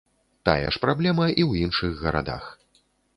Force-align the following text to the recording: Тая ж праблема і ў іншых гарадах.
Тая 0.47 0.69
ж 0.77 0.79
праблема 0.85 1.27
і 1.27 1.43
ў 1.49 1.67
іншых 1.67 1.93
гарадах. 2.07 2.49